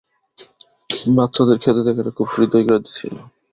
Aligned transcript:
বাচ্চাদের 1.15 1.57
খেতে 1.63 1.81
দেখাটা 1.87 2.11
খুব 2.17 2.27
হৃদয়গ্রাহী 2.33 2.91
ছিল। 2.91 3.15